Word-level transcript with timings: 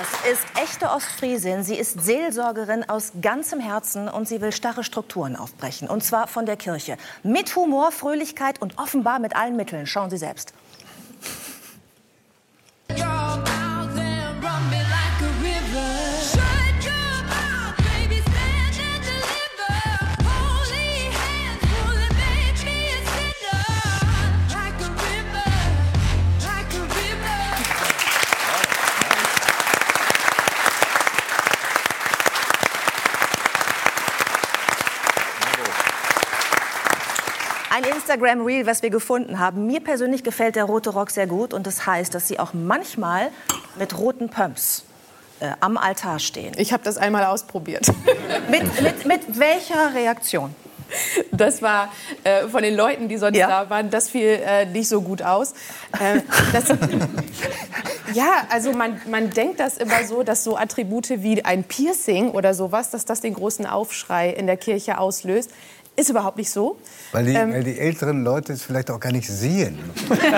Das 0.00 0.32
ist 0.32 0.46
echte 0.58 0.88
Ostfriesin. 0.90 1.64
Sie 1.64 1.74
ist 1.74 2.02
Seelsorgerin 2.02 2.88
aus 2.88 3.12
ganzem 3.20 3.60
Herzen 3.60 4.08
und 4.08 4.26
sie 4.26 4.40
will 4.40 4.50
starre 4.50 4.84
Strukturen 4.84 5.36
aufbrechen. 5.36 5.86
Und 5.86 6.02
zwar 6.02 6.28
von 6.28 6.46
der 6.46 6.56
Kirche. 6.56 6.96
Mit 7.22 7.54
Humor, 7.56 7.92
Fröhlichkeit 7.92 8.62
und 8.62 8.78
offenbar 8.78 9.18
mit 9.18 9.36
allen 9.36 9.54
Mitteln. 9.54 9.86
Schauen 9.86 10.08
Sie 10.08 10.16
selbst. 10.16 10.54
Ein 38.12 38.18
Instagram-Reel, 38.18 38.66
was 38.66 38.82
wir 38.82 38.90
gefunden 38.90 39.38
haben. 39.38 39.66
Mir 39.66 39.80
persönlich 39.80 40.22
gefällt 40.22 40.54
der 40.54 40.64
rote 40.64 40.90
Rock 40.90 41.10
sehr 41.10 41.26
gut 41.26 41.54
und 41.54 41.66
das 41.66 41.86
heißt, 41.86 42.14
dass 42.14 42.28
Sie 42.28 42.38
auch 42.38 42.52
manchmal 42.52 43.30
mit 43.78 43.96
roten 43.96 44.28
Pumps 44.28 44.84
äh, 45.40 45.52
am 45.60 45.78
Altar 45.78 46.18
stehen. 46.18 46.52
Ich 46.58 46.74
habe 46.74 46.84
das 46.84 46.98
einmal 46.98 47.24
ausprobiert. 47.24 47.86
mit, 48.50 48.82
mit, 48.82 49.06
mit 49.06 49.38
welcher 49.38 49.94
Reaktion? 49.94 50.54
Das 51.30 51.62
war 51.62 51.90
äh, 52.22 52.48
von 52.48 52.62
den 52.62 52.76
Leuten, 52.76 53.08
die 53.08 53.16
sonst 53.16 53.38
ja. 53.38 53.48
da 53.48 53.70
waren, 53.70 53.88
das 53.88 54.10
fiel 54.10 54.42
äh, 54.44 54.66
nicht 54.66 54.88
so 54.88 55.00
gut 55.00 55.22
aus. 55.22 55.54
Äh, 55.98 56.20
das, 56.52 56.68
ja, 58.12 58.46
also 58.50 58.72
man, 58.72 59.00
man 59.08 59.30
denkt 59.30 59.58
das 59.58 59.78
immer 59.78 60.04
so, 60.04 60.22
dass 60.22 60.44
so 60.44 60.58
Attribute 60.58 61.22
wie 61.22 61.42
ein 61.46 61.64
Piercing 61.64 62.32
oder 62.32 62.52
sowas, 62.52 62.90
dass 62.90 63.06
das 63.06 63.22
den 63.22 63.32
großen 63.32 63.64
Aufschrei 63.64 64.28
in 64.28 64.46
der 64.46 64.58
Kirche 64.58 64.98
auslöst. 64.98 65.50
Ist 66.02 66.10
überhaupt 66.10 66.36
nicht 66.36 66.50
so. 66.50 66.78
Weil 67.12 67.26
die, 67.26 67.32
ähm, 67.32 67.52
weil 67.52 67.62
die 67.62 67.78
älteren 67.78 68.24
Leute 68.24 68.52
es 68.52 68.64
vielleicht 68.64 68.90
auch 68.90 68.98
gar 68.98 69.12
nicht 69.12 69.28
sehen. 69.28 69.78
also 70.08 70.18
man 70.18 70.32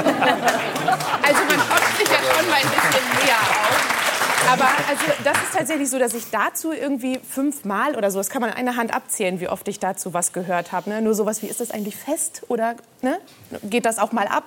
hofft 1.71 1.97
sich 1.97 2.07
ja 2.07 2.19
schon 2.19 2.51
mal 2.51 2.57
ein 2.57 2.69
bisschen 2.69 3.09
näher 3.25 3.41
auf. 3.41 4.34
Aber 4.51 4.67
also, 4.89 5.05
das 5.25 5.37
ist 5.39 5.53
tatsächlich 5.55 5.89
so, 5.89 5.99
dass 5.99 6.15
ich 6.15 6.31
dazu 6.31 6.73
irgendwie 6.73 7.19
fünfmal 7.19 7.97
oder 7.97 8.11
so, 8.11 8.19
das 8.19 8.31
kann 8.31 8.41
man 8.41 8.51
an 8.51 8.57
einer 8.57 8.77
Hand 8.77 8.95
abzählen, 8.95 9.41
wie 9.41 9.49
oft 9.49 9.67
ich 9.69 9.79
dazu 9.79 10.15
was 10.15 10.33
gehört 10.33 10.73
habe. 10.73 10.91
Ne? 10.91 11.03
Nur 11.03 11.15
sowas 11.15 11.43
wie, 11.43 11.47
ist 11.47 11.61
das 11.61 11.71
eigentlich 11.71 11.97
fest 11.97 12.43
oder 12.49 12.75
ne? 13.03 13.19
geht 13.63 13.87
das 13.87 13.99
auch 13.99 14.13
mal 14.13 14.27
ab? 14.27 14.45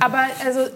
Aber 0.00 0.26
also, 0.44 0.66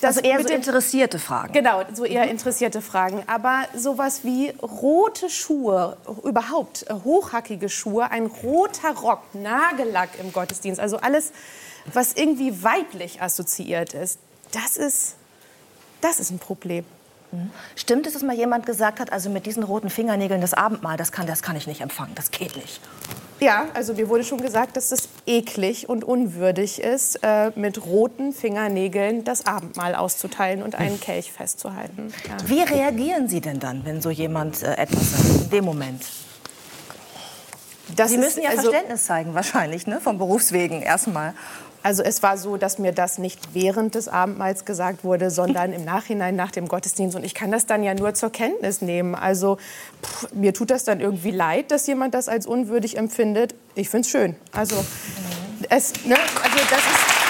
das 0.00 0.18
also 0.18 0.20
eher 0.20 0.42
so 0.42 0.48
interessierte 0.48 1.18
Fragen. 1.18 1.52
Genau, 1.52 1.82
so 1.92 2.04
eher 2.04 2.28
interessierte 2.28 2.82
Fragen. 2.82 3.22
Aber 3.26 3.64
sowas 3.74 4.24
wie 4.24 4.50
rote 4.62 5.30
Schuhe, 5.30 5.96
überhaupt 6.24 6.84
äh, 6.88 6.94
hochhackige 7.04 7.68
Schuhe, 7.68 8.10
ein 8.10 8.26
roter 8.26 8.94
Rock, 8.96 9.22
Nagellack 9.34 10.10
im 10.20 10.32
Gottesdienst, 10.32 10.80
also 10.80 10.98
alles, 10.98 11.32
was 11.92 12.12
irgendwie 12.12 12.62
weiblich 12.62 13.22
assoziiert 13.22 13.94
ist, 13.94 14.18
das 14.52 14.76
ist, 14.76 15.16
das 16.00 16.20
ist 16.20 16.30
ein 16.30 16.38
Problem. 16.38 16.84
Stimmt 17.76 18.06
es, 18.06 18.12
dass 18.12 18.22
mal 18.22 18.36
jemand 18.36 18.66
gesagt 18.66 19.00
hat, 19.00 19.12
also 19.12 19.30
mit 19.30 19.46
diesen 19.46 19.62
roten 19.62 19.90
Fingernägeln 19.90 20.40
das 20.40 20.54
Abendmahl, 20.54 20.96
das 20.96 21.12
kann, 21.12 21.26
das 21.26 21.42
kann 21.42 21.56
ich 21.56 21.66
nicht 21.66 21.80
empfangen, 21.80 22.14
das 22.14 22.30
geht 22.30 22.56
nicht? 22.56 22.80
Ja, 23.40 23.66
also 23.74 23.94
mir 23.94 24.08
wurde 24.08 24.22
schon 24.22 24.40
gesagt, 24.40 24.76
dass 24.76 24.92
es 24.92 25.08
eklig 25.26 25.88
und 25.88 26.04
unwürdig 26.04 26.80
ist, 26.80 27.18
äh, 27.22 27.50
mit 27.56 27.84
roten 27.84 28.32
Fingernägeln 28.32 29.24
das 29.24 29.46
Abendmahl 29.46 29.96
auszuteilen 29.96 30.62
und 30.62 30.76
einen 30.76 31.00
Kelch 31.00 31.32
festzuhalten. 31.32 32.14
Ja. 32.28 32.48
Wie 32.48 32.60
reagieren 32.60 33.28
Sie 33.28 33.40
denn 33.40 33.58
dann, 33.58 33.84
wenn 33.84 34.00
so 34.00 34.10
jemand 34.10 34.62
äh, 34.62 34.74
etwas 34.76 35.10
sagt, 35.10 35.42
in 35.44 35.50
dem 35.50 35.64
Moment? 35.64 36.04
Das 37.96 38.10
Sie 38.10 38.18
müssen 38.18 38.42
ja 38.42 38.50
also, 38.50 38.62
Verständnis 38.70 39.04
zeigen, 39.04 39.34
wahrscheinlich, 39.34 39.88
ne? 39.88 40.00
vom 40.00 40.18
Berufswegen 40.18 40.80
erstmal. 40.80 41.34
Also 41.82 42.02
es 42.02 42.22
war 42.22 42.38
so, 42.38 42.56
dass 42.56 42.78
mir 42.78 42.92
das 42.92 43.18
nicht 43.18 43.54
während 43.54 43.96
des 43.96 44.06
Abendmahls 44.06 44.64
gesagt 44.64 45.02
wurde, 45.02 45.30
sondern 45.30 45.72
im 45.72 45.84
Nachhinein 45.84 46.36
nach 46.36 46.52
dem 46.52 46.68
Gottesdienst. 46.68 47.16
Und 47.16 47.24
ich 47.24 47.34
kann 47.34 47.50
das 47.50 47.66
dann 47.66 47.82
ja 47.82 47.94
nur 47.94 48.14
zur 48.14 48.30
Kenntnis 48.30 48.82
nehmen. 48.82 49.14
Also 49.14 49.58
pff, 50.02 50.32
mir 50.32 50.54
tut 50.54 50.70
das 50.70 50.84
dann 50.84 51.00
irgendwie 51.00 51.32
leid, 51.32 51.70
dass 51.72 51.86
jemand 51.88 52.14
das 52.14 52.28
als 52.28 52.46
unwürdig 52.46 52.96
empfindet. 52.96 53.54
Ich 53.74 53.88
finde 53.88 54.06
es 54.06 54.10
schön. 54.10 54.36
Also, 54.52 54.76
es, 55.70 55.92
ne, 56.04 56.16
also 56.16 56.56
das 56.70 56.78
ist... 56.78 57.22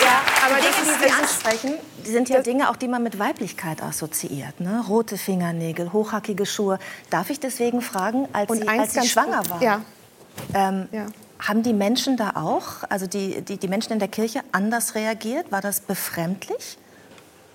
Ja, 0.00 0.20
aber 0.44 0.56
Dinge, 0.56 0.72
die 0.84 1.04
Sie 1.04 1.12
ansprechen, 1.12 1.74
sind 2.04 2.28
ja 2.28 2.42
Dinge, 2.42 2.70
auch 2.70 2.76
die 2.76 2.88
man 2.88 3.02
mit 3.02 3.18
Weiblichkeit 3.18 3.82
assoziiert. 3.82 4.60
Ne? 4.60 4.84
Rote 4.88 5.16
Fingernägel, 5.16 5.92
hochhackige 5.92 6.44
Schuhe. 6.44 6.78
Darf 7.10 7.30
ich 7.30 7.38
deswegen 7.38 7.80
fragen, 7.82 8.28
als 8.32 8.52
Sie, 8.52 8.66
als 8.66 8.94
Sie 8.94 9.08
schwanger 9.08 9.42
waren? 9.48 9.62
Ja. 9.62 9.80
Ähm, 10.54 10.88
ja. 10.92 11.06
Haben 11.38 11.62
die 11.62 11.72
Menschen 11.72 12.16
da 12.16 12.32
auch, 12.36 12.88
also 12.88 13.06
die, 13.06 13.42
die, 13.42 13.56
die 13.56 13.68
Menschen 13.68 13.92
in 13.92 13.98
der 13.98 14.08
Kirche, 14.08 14.42
anders 14.52 14.94
reagiert? 14.94 15.50
War 15.50 15.60
das 15.60 15.80
befremdlich? 15.80 16.78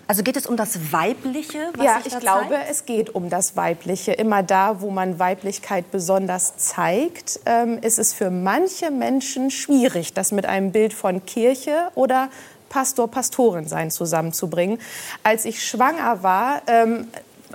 Also 0.07 0.23
geht 0.23 0.37
es 0.37 0.47
um 0.47 0.55
das 0.55 0.93
Weibliche? 0.93 1.71
Was 1.75 1.85
ja, 1.85 1.99
ich 2.03 2.17
glaube, 2.19 2.49
zeigt? 2.49 2.71
es 2.71 2.85
geht 2.85 3.13
um 3.13 3.29
das 3.29 3.57
Weibliche. 3.57 4.13
Immer 4.13 4.41
da, 4.41 4.79
wo 4.79 4.89
man 4.89 5.19
Weiblichkeit 5.19 5.91
besonders 5.91 6.55
zeigt, 6.57 7.41
ähm, 7.45 7.77
ist 7.81 7.99
es 7.99 8.13
für 8.13 8.29
manche 8.29 8.89
Menschen 8.89 9.51
schwierig, 9.51 10.13
das 10.13 10.31
mit 10.31 10.45
einem 10.45 10.71
Bild 10.71 10.93
von 10.93 11.25
Kirche 11.25 11.89
oder 11.95 12.29
Pastor, 12.69 13.09
Pastorin 13.09 13.67
sein 13.67 13.91
zusammenzubringen. 13.91 14.79
Als 15.23 15.43
ich 15.43 15.65
schwanger 15.65 16.23
war, 16.23 16.61
ähm, 16.67 17.07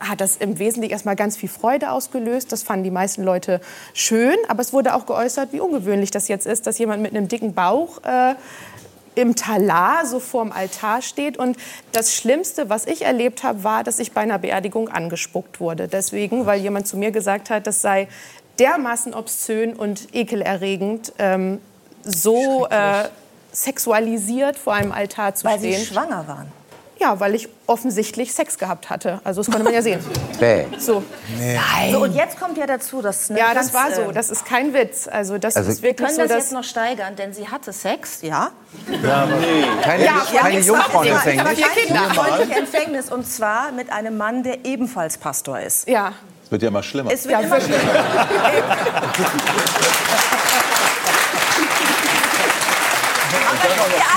hat 0.08 0.20
das 0.20 0.36
im 0.36 0.58
Wesentlichen 0.58 0.92
erstmal 0.92 1.16
ganz 1.16 1.36
viel 1.36 1.48
Freude 1.48 1.90
ausgelöst. 1.90 2.52
Das 2.52 2.62
fanden 2.62 2.84
die 2.84 2.90
meisten 2.90 3.22
Leute 3.22 3.60
schön. 3.94 4.36
Aber 4.48 4.60
es 4.60 4.72
wurde 4.72 4.94
auch 4.94 5.06
geäußert, 5.06 5.52
wie 5.52 5.60
ungewöhnlich 5.60 6.10
das 6.10 6.28
jetzt 6.28 6.46
ist, 6.46 6.66
dass 6.66 6.78
jemand 6.78 7.02
mit 7.02 7.14
einem 7.14 7.28
dicken 7.28 7.54
Bauch 7.54 8.02
äh, 8.04 8.34
im 9.14 9.36
Talar 9.36 10.06
so 10.06 10.20
vorm 10.20 10.52
Altar 10.52 11.02
steht. 11.02 11.36
Und 11.36 11.56
das 11.92 12.14
Schlimmste, 12.14 12.68
was 12.68 12.86
ich 12.86 13.02
erlebt 13.02 13.42
habe, 13.42 13.64
war, 13.64 13.84
dass 13.84 13.98
ich 13.98 14.12
bei 14.12 14.22
einer 14.22 14.38
Beerdigung 14.38 14.88
angespuckt 14.88 15.60
wurde. 15.60 15.88
Deswegen, 15.88 16.46
weil 16.46 16.60
jemand 16.60 16.86
zu 16.86 16.96
mir 16.96 17.10
gesagt 17.10 17.50
hat, 17.50 17.66
das 17.66 17.82
sei 17.82 18.08
dermaßen 18.58 19.14
obszön 19.14 19.74
und 19.74 20.14
ekelerregend, 20.14 21.12
ähm, 21.18 21.60
so 22.04 22.66
äh, 22.68 23.04
sexualisiert 23.52 24.56
vor 24.56 24.74
einem 24.74 24.92
Altar 24.92 25.34
zu 25.34 25.44
weil 25.44 25.58
stehen. 25.58 25.72
Weil 25.72 25.78
Sie 25.78 25.86
schwanger 25.86 26.26
waren. 26.26 26.61
Ja, 27.02 27.18
weil 27.18 27.34
ich 27.34 27.48
offensichtlich 27.66 28.32
Sex 28.32 28.58
gehabt 28.58 28.88
hatte. 28.88 29.20
Also 29.24 29.40
das 29.40 29.50
konnte 29.50 29.64
man 29.64 29.74
ja 29.74 29.82
sehen. 29.82 29.98
Bäh. 30.38 30.66
So. 30.78 31.02
Nee. 31.36 31.56
Nein. 31.56 31.92
So, 31.92 32.04
und 32.04 32.14
jetzt 32.14 32.38
kommt 32.38 32.56
ja 32.56 32.66
dazu, 32.66 33.02
dass 33.02 33.28
ja, 33.28 33.54
das 33.54 33.74
war 33.74 33.92
so. 33.92 34.12
Das 34.12 34.30
ist 34.30 34.46
kein 34.46 34.72
Witz. 34.72 35.08
Also 35.10 35.36
das 35.36 35.56
also 35.56 35.68
ist 35.68 35.82
wirklich 35.82 36.06
können 36.06 36.14
so, 36.14 36.22
das 36.22 36.44
jetzt 36.44 36.52
noch 36.52 36.62
steigern, 36.62 37.16
denn 37.16 37.34
sie 37.34 37.48
hatte 37.48 37.72
Sex, 37.72 38.22
ja? 38.22 38.52
Ja, 39.02 39.14
aber 39.24 39.34
nee. 39.36 39.64
keine, 39.82 40.04
ja, 40.04 40.12
keine 40.32 40.60
ja, 40.60 40.64
Jungfrauenempfängnis. 40.64 41.58
Ich 41.58 41.90
habe 41.90 42.52
Empfängnis 42.52 43.10
und 43.10 43.26
zwar 43.26 43.72
mit 43.72 43.90
einem 43.90 44.16
Mann, 44.16 44.44
der 44.44 44.64
ebenfalls 44.64 45.18
Pastor 45.18 45.58
ist. 45.58 45.88
Ja. 45.88 46.12
Es 46.44 46.52
wird 46.52 46.62
ja 46.62 46.68
immer 46.68 46.84
schlimmer. 46.84 47.10
Es 47.10 47.24
wird 47.26 47.32
ja, 47.32 47.40
immer 47.40 47.60
schlimmer. 47.60 47.80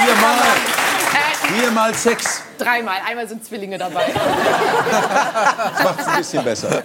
Viermal. 0.06 0.38
Viermal 1.48 1.96
Sex. 1.96 2.45
Dreimal. 2.58 2.98
Einmal 3.08 3.28
sind 3.28 3.44
Zwillinge 3.46 3.78
dabei. 3.78 4.06
Das 4.14 5.84
macht 5.84 6.00
es 6.00 6.08
ein 6.08 6.18
bisschen 6.18 6.44
besser. 6.44 6.84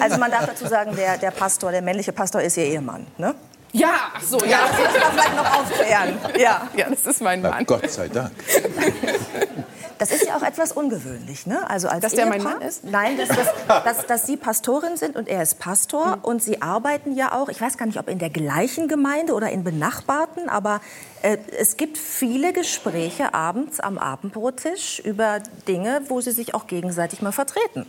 Also 0.00 0.18
man 0.18 0.30
darf 0.30 0.46
dazu 0.46 0.66
sagen, 0.66 0.94
der, 0.96 1.18
der 1.18 1.30
Pastor, 1.30 1.70
der 1.70 1.82
männliche 1.82 2.12
Pastor 2.12 2.40
ist 2.40 2.56
ihr 2.56 2.64
Ehemann, 2.64 3.06
ne? 3.16 3.34
Ja, 3.72 4.12
ach 4.16 4.22
so, 4.22 4.38
ja. 4.40 4.46
ja 4.46 4.58
das 4.66 4.78
muss 4.78 5.00
man 5.00 5.12
vielleicht 5.12 5.36
noch 5.36 5.60
aufklären. 5.60 6.18
Ja. 6.38 6.68
ja, 6.74 6.86
das 6.88 7.06
ist 7.06 7.20
mein 7.20 7.42
Mann. 7.42 7.54
Na, 7.58 7.62
Gott 7.64 7.90
sei 7.90 8.08
Dank. 8.08 8.32
Das 9.98 10.10
ist 10.10 10.24
ja 10.26 10.36
auch 10.36 10.42
etwas 10.42 10.72
ungewöhnlich, 10.72 11.46
ne? 11.46 11.68
Also 11.68 11.88
als 11.88 12.02
dass 12.02 12.12
der 12.12 12.26
mein 12.26 12.42
Mann 12.42 12.60
ist? 12.62 12.84
Nein, 12.84 13.18
dass, 13.18 13.28
dass, 13.28 13.48
dass, 13.84 14.06
dass, 14.06 14.26
Sie 14.26 14.36
Pastorin 14.36 14.96
sind 14.96 15.16
und 15.16 15.28
er 15.28 15.42
ist 15.42 15.58
Pastor 15.58 16.14
hm. 16.14 16.20
und 16.22 16.42
Sie 16.42 16.62
arbeiten 16.62 17.14
ja 17.14 17.32
auch, 17.32 17.48
ich 17.48 17.60
weiß 17.60 17.76
gar 17.76 17.86
nicht, 17.86 17.98
ob 17.98 18.08
in 18.08 18.18
der 18.18 18.30
gleichen 18.30 18.88
Gemeinde 18.88 19.34
oder 19.34 19.50
in 19.50 19.64
benachbarten, 19.64 20.48
aber 20.48 20.80
äh, 21.22 21.38
es 21.58 21.76
gibt 21.76 21.98
viele 21.98 22.52
Gespräche 22.52 23.34
abends 23.34 23.80
am 23.80 23.98
Abendbrottisch 23.98 25.00
über 25.00 25.40
Dinge, 25.66 26.02
wo 26.08 26.20
Sie 26.20 26.32
sich 26.32 26.54
auch 26.54 26.66
gegenseitig 26.66 27.22
mal 27.22 27.32
vertreten. 27.32 27.86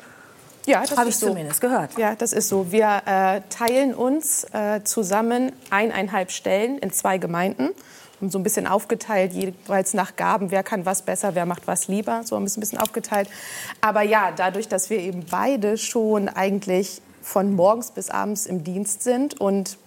Ja, 0.66 0.82
das 0.82 0.98
habe 0.98 1.10
ich 1.10 1.18
so. 1.18 1.28
zumindest 1.28 1.62
gehört. 1.62 1.98
Ja, 1.98 2.16
das 2.16 2.34
ist 2.34 2.50
so. 2.50 2.72
Wir 2.72 3.02
äh, 3.06 3.42
teilen 3.50 3.96
uns 3.96 4.46
äh, 4.54 4.84
zusammen 4.84 5.52
eineinhalb 5.70 6.32
Stellen 6.32 6.78
in 6.78 6.92
zwei 6.92 7.18
Gemeinden 7.18 7.70
so 8.22 8.38
ein 8.38 8.44
bisschen 8.44 8.68
aufgeteilt, 8.68 9.34
jeweils 9.34 9.94
nach 9.94 10.16
Gaben, 10.16 10.52
wer 10.52 10.64
kann 10.64 10.86
was 10.86 11.04
besser, 11.04 11.36
wer 11.36 11.46
macht 11.46 11.68
was 11.68 11.88
lieber, 11.88 12.24
so 12.26 12.36
ein 12.36 12.44
bisschen, 12.44 12.60
ein 12.60 12.62
bisschen 12.62 12.80
aufgeteilt. 12.80 13.30
Aber 13.82 14.02
ja, 14.02 14.32
dadurch, 14.36 14.68
dass 14.68 14.90
wir 14.90 15.00
eben 15.00 15.26
beide 15.30 15.78
schon 15.78 16.28
eigentlich 16.28 17.02
von 17.22 17.56
morgens 17.56 17.92
bis 17.92 18.10
abends 18.10 18.46
im 18.46 18.64
Dienst 18.64 19.04
sind 19.04 19.40
und 19.40 19.78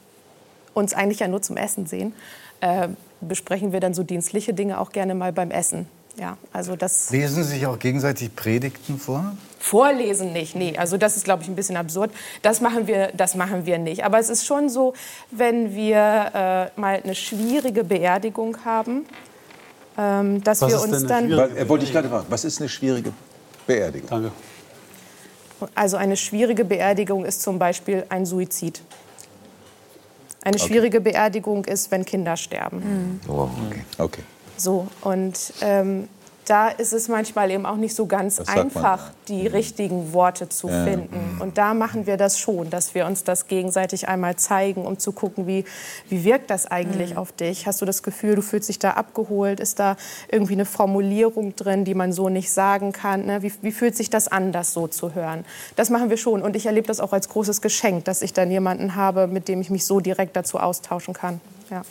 uns 0.75 0.95
eigentlich 0.95 1.21
ja 1.21 1.29
nur 1.29 1.43
zum 1.43 1.57
Essen 1.57 1.87
sehen, 1.87 2.15
äh, 2.61 2.89
besprechen 3.21 3.73
wir 3.73 3.81
dann 3.81 3.95
so 3.95 4.03
dienstliche 4.03 4.55
Dinge 4.55 4.81
auch 4.81 4.93
gerne 4.93 5.15
mal 5.15 5.33
beim 5.33 5.51
Essen. 5.51 5.87
Ja, 6.19 6.37
also 6.53 6.77
das 6.77 7.11
Lesen 7.11 7.43
Sie 7.43 7.51
sich 7.55 7.67
auch 7.67 7.79
gegenseitig 7.79 8.35
Predigten 8.37 8.99
vor? 8.99 9.35
Vorlesen 9.59 10.33
nicht, 10.33 10.57
nee. 10.57 10.77
Also 10.77 10.97
das 10.97 11.17
ist, 11.17 11.25
glaube 11.25 11.43
ich, 11.43 11.49
ein 11.49 11.55
bisschen 11.55 11.77
absurd. 11.77 12.11
Das 12.43 12.61
machen 12.61 12.87
wir, 12.87 13.13
das 13.17 13.35
machen 13.35 13.65
wir 13.65 13.79
nicht. 13.79 14.05
Aber 14.05 14.19
es 14.19 14.29
ist 14.29 14.45
schon 14.45 14.69
so, 14.69 14.93
wenn 15.31 15.75
wir 15.75 16.71
äh, 16.77 16.81
mal 16.81 17.01
eine 17.03 17.15
schwierige 17.15 17.85
Beerdigung 17.85 18.59
haben, 18.65 19.07
ähm, 19.97 20.43
dass 20.43 20.61
Was 20.61 20.73
wir 20.73 20.83
uns 20.83 21.07
dann, 21.07 21.31
äh, 21.31 21.69
wollte 21.69 21.85
ich 21.85 21.93
gerade 21.93 22.09
fragen, 22.09 22.27
was 22.29 22.45
ist 22.45 22.61
eine 22.61 22.69
schwierige 22.69 23.13
Beerdigung? 23.67 24.09
Danke. 24.11 24.33
also 25.75 25.97
eine 25.97 26.17
schwierige 26.17 26.65
Beerdigung 26.65 27.25
ist 27.25 27.43
zum 27.43 27.59
Beispiel 27.59 28.05
ein 28.09 28.27
Suizid. 28.27 28.83
Eine 30.45 30.59
schwierige 30.59 31.01
Beerdigung 31.01 31.65
ist, 31.67 31.93
wenn 31.93 32.05
Kinder 32.05 32.37
sterben. 32.37 33.21
Oh, 33.29 33.49
okay. 33.69 33.85
Okay. 33.97 34.23
So, 34.63 34.87
und 35.01 35.55
ähm, 35.61 36.09
da 36.45 36.69
ist 36.69 36.93
es 36.93 37.09
manchmal 37.09 37.51
eben 37.51 37.67
auch 37.67 37.77
nicht 37.77 37.97
so 37.97 38.07
ganz 38.07 38.39
einfach, 38.39 39.11
die 39.27 39.49
richtigen 39.49 40.13
Worte 40.13 40.49
zu 40.49 40.69
finden. 40.69 41.41
Und 41.41 41.59
da 41.59 41.75
machen 41.75 42.07
wir 42.07 42.17
das 42.17 42.39
schon, 42.39 42.71
dass 42.71 42.95
wir 42.95 43.07
uns 43.07 43.25
das 43.25 43.49
gegenseitig 43.49 44.09
einmal 44.09 44.37
zeigen, 44.37 44.85
um 44.85 44.99
zu 44.99 45.11
gucken, 45.11 45.49
wie, 45.49 45.65
wie 46.09 46.23
wirkt 46.23 46.51
das 46.51 46.67
eigentlich 46.67 47.17
auf 47.17 47.33
dich? 47.33 47.67
Hast 47.67 47.81
du 47.81 47.87
das 47.87 48.05
Gefühl, 48.05 48.37
du 48.37 48.43
fühlst 48.43 48.69
dich 48.69 48.79
da 48.79 48.91
abgeholt? 48.93 49.59
Ist 49.59 49.81
da 49.81 49.97
irgendwie 50.31 50.55
eine 50.55 50.65
Formulierung 50.65 51.57
drin, 51.57 51.85
die 51.85 51.95
man 51.95 52.13
so 52.13 52.29
nicht 52.29 52.53
sagen 52.53 52.93
kann? 52.93 53.27
Ne? 53.27 53.43
Wie, 53.43 53.53
wie 53.63 53.73
fühlt 53.73 53.97
sich 53.97 54.11
das 54.11 54.29
an, 54.29 54.53
das 54.53 54.73
so 54.73 54.87
zu 54.87 55.15
hören? 55.15 55.45
Das 55.75 55.91
machen 55.91 56.09
wir 56.09 56.17
schon. 56.17 56.41
Und 56.41 56.55
ich 56.55 56.67
erlebe 56.67 56.87
das 56.87 57.01
auch 57.01 57.13
als 57.13 57.29
großes 57.29 57.63
Geschenk, 57.63 58.05
dass 58.05 58.23
ich 58.23 58.33
dann 58.33 58.51
jemanden 58.51 58.95
habe, 58.95 59.27
mit 59.27 59.49
dem 59.49 59.61
ich 59.61 59.71
mich 59.71 59.85
so 59.85 59.99
direkt 60.01 60.37
dazu 60.37 60.59
austauschen 60.59 61.15
kann. 61.15 61.41
Ja. 61.71 61.83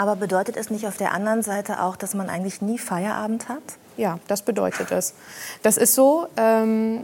Aber 0.00 0.16
bedeutet 0.16 0.56
es 0.56 0.70
nicht 0.70 0.86
auf 0.86 0.96
der 0.96 1.12
anderen 1.12 1.42
Seite 1.42 1.82
auch, 1.82 1.94
dass 1.94 2.14
man 2.14 2.30
eigentlich 2.30 2.62
nie 2.62 2.78
Feierabend 2.78 3.50
hat? 3.50 3.62
Ja, 3.98 4.18
das 4.28 4.40
bedeutet 4.40 4.90
es. 4.92 5.12
Das 5.62 5.76
ist 5.76 5.94
so. 5.94 6.26
Ähm, 6.38 7.02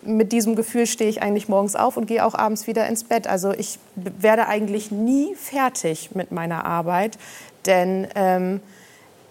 mit 0.00 0.32
diesem 0.32 0.56
Gefühl 0.56 0.86
stehe 0.86 1.10
ich 1.10 1.20
eigentlich 1.20 1.50
morgens 1.50 1.76
auf 1.76 1.98
und 1.98 2.06
gehe 2.06 2.24
auch 2.24 2.34
abends 2.34 2.66
wieder 2.66 2.86
ins 2.86 3.04
Bett. 3.04 3.26
Also 3.26 3.52
ich 3.52 3.78
werde 3.94 4.48
eigentlich 4.48 4.90
nie 4.90 5.34
fertig 5.34 6.14
mit 6.14 6.32
meiner 6.32 6.64
Arbeit, 6.64 7.18
denn 7.66 8.08
ähm, 8.14 8.62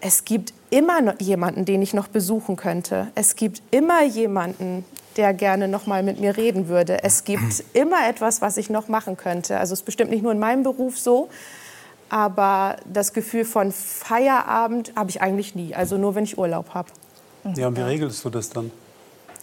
es 0.00 0.24
gibt 0.24 0.54
immer 0.70 1.00
noch 1.00 1.20
jemanden, 1.20 1.64
den 1.64 1.82
ich 1.82 1.92
noch 1.92 2.06
besuchen 2.06 2.54
könnte. 2.54 3.08
Es 3.16 3.34
gibt 3.34 3.60
immer 3.72 4.04
jemanden, 4.04 4.84
der 5.16 5.34
gerne 5.34 5.66
noch 5.66 5.88
mal 5.88 6.04
mit 6.04 6.20
mir 6.20 6.36
reden 6.36 6.68
würde. 6.68 7.02
Es 7.02 7.24
gibt 7.24 7.64
immer 7.72 8.08
etwas, 8.08 8.40
was 8.40 8.56
ich 8.56 8.70
noch 8.70 8.86
machen 8.86 9.16
könnte. 9.16 9.58
Also 9.58 9.72
es 9.72 9.80
ist 9.80 9.84
bestimmt 9.84 10.12
nicht 10.12 10.22
nur 10.22 10.30
in 10.30 10.38
meinem 10.38 10.62
Beruf 10.62 10.96
so, 10.96 11.28
aber 12.10 12.76
das 12.92 13.12
Gefühl 13.12 13.44
von 13.44 13.72
Feierabend 13.72 14.92
habe 14.96 15.10
ich 15.10 15.22
eigentlich 15.22 15.54
nie. 15.54 15.74
Also 15.74 15.96
nur, 15.96 16.14
wenn 16.14 16.24
ich 16.24 16.36
Urlaub 16.36 16.74
habe. 16.74 16.90
Ja, 17.56 17.68
und 17.68 17.76
wie 17.76 17.82
regelst 17.82 18.24
du 18.24 18.30
das 18.30 18.50
dann? 18.50 18.70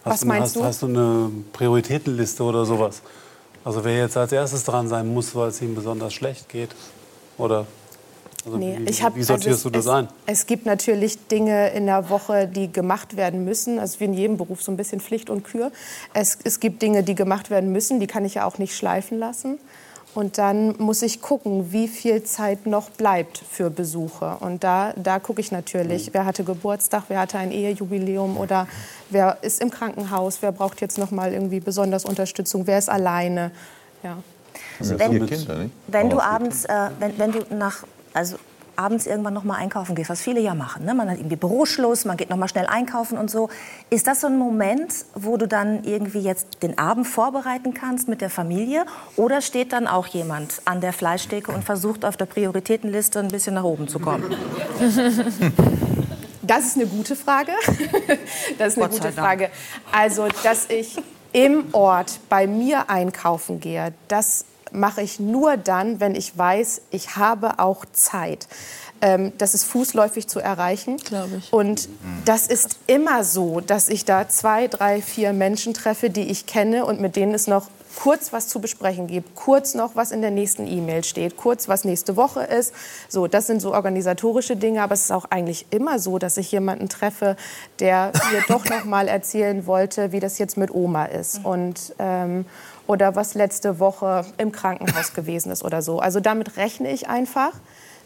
Was 0.04 0.20
du, 0.20 0.26
meinst 0.26 0.54
hast, 0.54 0.56
du? 0.56 0.64
Hast 0.64 0.82
du 0.82 0.86
eine 0.86 1.30
Prioritätenliste 1.52 2.42
oder 2.42 2.64
sowas? 2.64 3.02
Also 3.64 3.84
wer 3.84 3.98
jetzt 3.98 4.16
als 4.16 4.32
erstes 4.32 4.64
dran 4.64 4.88
sein 4.88 5.12
muss, 5.12 5.34
weil 5.34 5.48
es 5.48 5.60
ihm 5.60 5.74
besonders 5.74 6.14
schlecht 6.14 6.48
geht? 6.48 6.70
Oder 7.38 7.66
also 8.44 8.56
Nee, 8.56 8.78
wie, 8.80 8.90
ich 8.90 9.02
hab, 9.02 9.16
wie 9.16 9.22
sortierst 9.22 9.66
also 9.66 9.70
du 9.70 9.78
es, 9.78 9.84
das 9.84 9.94
ein? 9.94 10.08
Es, 10.26 10.40
es 10.40 10.46
gibt 10.46 10.66
natürlich 10.66 11.26
Dinge 11.28 11.70
in 11.70 11.86
der 11.86 12.08
Woche, 12.08 12.46
die 12.46 12.72
gemacht 12.72 13.16
werden 13.16 13.44
müssen. 13.44 13.78
Also 13.78 13.98
wie 14.00 14.04
in 14.04 14.14
jedem 14.14 14.36
Beruf 14.36 14.62
so 14.62 14.70
ein 14.70 14.76
bisschen 14.76 15.00
Pflicht 15.00 15.30
und 15.30 15.42
Kür. 15.42 15.72
Es, 16.14 16.38
es 16.44 16.60
gibt 16.60 16.82
Dinge, 16.82 17.02
die 17.02 17.14
gemacht 17.14 17.50
werden 17.50 17.72
müssen, 17.72 17.98
die 17.98 18.06
kann 18.06 18.24
ich 18.24 18.34
ja 18.34 18.44
auch 18.44 18.58
nicht 18.58 18.76
schleifen 18.76 19.18
lassen. 19.18 19.58
Und 20.18 20.36
dann 20.36 20.74
muss 20.78 21.02
ich 21.02 21.22
gucken, 21.22 21.70
wie 21.70 21.86
viel 21.86 22.24
Zeit 22.24 22.66
noch 22.66 22.90
bleibt 22.90 23.38
für 23.38 23.70
Besuche. 23.70 24.36
Und 24.40 24.64
da, 24.64 24.92
da 24.96 25.20
gucke 25.20 25.40
ich 25.40 25.52
natürlich, 25.52 26.10
wer 26.12 26.24
hatte 26.24 26.42
Geburtstag, 26.42 27.04
wer 27.06 27.20
hatte 27.20 27.38
ein 27.38 27.52
Ehejubiläum 27.52 28.36
oder 28.36 28.66
wer 29.10 29.38
ist 29.42 29.60
im 29.60 29.70
Krankenhaus, 29.70 30.38
wer 30.40 30.50
braucht 30.50 30.80
jetzt 30.80 30.98
noch 30.98 31.12
mal 31.12 31.32
irgendwie 31.32 31.60
besonders 31.60 32.04
Unterstützung, 32.04 32.66
wer 32.66 32.78
ist 32.78 32.90
alleine. 32.90 33.52
Ja. 34.02 34.16
Ja, 34.80 34.98
Wenn- 34.98 35.24
Kinder, 35.28 35.56
nicht? 35.56 35.74
Wenn 35.86 36.10
du 36.10 36.16
noch 36.16 36.24
vier 36.24 36.32
abends, 36.32 36.64
äh, 36.64 36.88
wenn, 36.98 37.16
wenn 37.16 37.30
du 37.30 37.54
nach, 37.54 37.84
also 38.12 38.38
abends 38.78 39.06
irgendwann 39.06 39.34
noch 39.34 39.44
mal 39.44 39.56
einkaufen 39.56 39.94
gehst, 39.94 40.08
was 40.08 40.22
viele 40.22 40.40
ja 40.40 40.54
machen, 40.54 40.84
ne? 40.84 40.94
man 40.94 41.10
hat 41.10 41.18
irgendwie 41.18 41.36
Büroschluss, 41.36 42.04
man 42.04 42.16
geht 42.16 42.30
noch 42.30 42.36
mal 42.36 42.48
schnell 42.48 42.66
einkaufen 42.66 43.18
und 43.18 43.30
so, 43.30 43.48
ist 43.90 44.06
das 44.06 44.20
so 44.20 44.28
ein 44.28 44.38
Moment, 44.38 44.92
wo 45.14 45.36
du 45.36 45.48
dann 45.48 45.84
irgendwie 45.84 46.20
jetzt 46.20 46.62
den 46.62 46.78
Abend 46.78 47.06
vorbereiten 47.06 47.74
kannst 47.74 48.08
mit 48.08 48.20
der 48.20 48.30
Familie, 48.30 48.86
oder 49.16 49.40
steht 49.40 49.72
dann 49.72 49.86
auch 49.86 50.06
jemand 50.06 50.62
an 50.64 50.80
der 50.80 50.92
Fleischtheke 50.92 51.50
und 51.50 51.64
versucht 51.64 52.04
auf 52.04 52.16
der 52.16 52.26
Prioritätenliste 52.26 53.18
ein 53.18 53.28
bisschen 53.28 53.54
nach 53.54 53.64
oben 53.64 53.88
zu 53.88 53.98
kommen? 53.98 54.34
Das 56.40 56.64
ist 56.64 56.76
eine 56.76 56.86
gute 56.86 57.14
Frage. 57.14 57.52
Das 58.58 58.72
ist 58.74 58.82
eine 58.82 58.88
gute. 58.88 59.12
Frage. 59.12 59.50
Also, 59.92 60.28
dass 60.42 60.70
ich 60.70 60.96
im 61.32 61.66
Ort 61.72 62.20
bei 62.30 62.46
mir 62.46 62.88
einkaufen 62.88 63.60
gehe, 63.60 63.92
das 64.08 64.46
mache 64.72 65.02
ich 65.02 65.20
nur 65.20 65.56
dann, 65.56 66.00
wenn 66.00 66.14
ich 66.14 66.36
weiß, 66.36 66.82
ich 66.90 67.16
habe 67.16 67.58
auch 67.58 67.84
Zeit. 67.92 68.48
Ähm, 69.00 69.32
das 69.38 69.54
ist 69.54 69.64
fußläufig 69.64 70.26
zu 70.26 70.40
erreichen. 70.40 70.96
Glaube 70.98 71.36
ich. 71.38 71.52
Und 71.52 71.88
das 72.24 72.46
ist 72.46 72.78
immer 72.86 73.22
so, 73.24 73.60
dass 73.60 73.88
ich 73.88 74.04
da 74.04 74.28
zwei, 74.28 74.66
drei, 74.66 75.00
vier 75.02 75.32
Menschen 75.32 75.74
treffe, 75.74 76.10
die 76.10 76.30
ich 76.30 76.46
kenne 76.46 76.84
und 76.84 77.00
mit 77.00 77.16
denen 77.16 77.34
es 77.34 77.46
noch 77.46 77.68
kurz 77.98 78.32
was 78.32 78.46
zu 78.46 78.60
besprechen 78.60 79.08
gibt, 79.08 79.34
kurz 79.34 79.74
noch 79.74 79.96
was 79.96 80.12
in 80.12 80.20
der 80.20 80.30
nächsten 80.30 80.68
E-Mail 80.68 81.02
steht, 81.02 81.36
kurz 81.36 81.68
was 81.68 81.84
nächste 81.84 82.16
Woche 82.16 82.42
ist. 82.42 82.72
So, 83.08 83.26
das 83.26 83.48
sind 83.48 83.60
so 83.60 83.74
organisatorische 83.74 84.56
Dinge, 84.56 84.82
aber 84.82 84.94
es 84.94 85.02
ist 85.02 85.10
auch 85.10 85.24
eigentlich 85.30 85.66
immer 85.70 85.98
so, 85.98 86.18
dass 86.18 86.36
ich 86.36 86.52
jemanden 86.52 86.88
treffe, 86.88 87.36
der 87.80 88.12
mir 88.32 88.42
doch 88.46 88.64
noch 88.66 88.84
mal 88.84 89.08
erzählen 89.08 89.66
wollte, 89.66 90.12
wie 90.12 90.20
das 90.20 90.38
jetzt 90.38 90.56
mit 90.56 90.72
Oma 90.72 91.06
ist 91.06 91.44
und 91.44 91.94
ähm, 91.98 92.46
oder 92.88 93.14
was 93.14 93.34
letzte 93.34 93.78
Woche 93.78 94.24
im 94.38 94.50
Krankenhaus 94.50 95.12
gewesen 95.14 95.52
ist 95.52 95.62
oder 95.62 95.82
so. 95.82 96.00
Also 96.00 96.18
damit 96.18 96.56
rechne 96.56 96.90
ich 96.90 97.08
einfach. 97.08 97.52